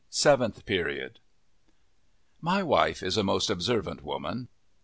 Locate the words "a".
3.17-3.23